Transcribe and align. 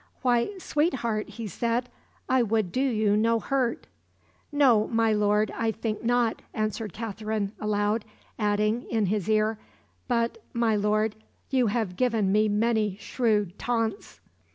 "Why, 0.23 0.57
sweet 0.57 0.95
heart," 1.05 1.29
he 1.29 1.45
said, 1.45 1.87
"I 2.27 2.41
would 2.41 2.71
do 2.71 2.81
you 2.81 3.15
no 3.15 3.39
hurt." 3.39 3.85
"No, 4.51 4.87
my 4.87 5.13
lord, 5.13 5.51
I 5.51 5.71
think 5.71 6.03
not," 6.03 6.41
answered 6.55 6.91
Katherine 6.91 7.51
aloud, 7.59 8.03
adding, 8.39 8.87
in 8.89 9.05
his 9.05 9.29
ear, 9.29 9.59
"but, 10.07 10.39
my 10.53 10.75
lord, 10.75 11.15
you 11.51 11.67
have 11.67 11.97
given 11.97 12.31
me 12.31 12.49
many 12.49 12.97
shrewd 12.99 13.59
taunts." 13.59 14.19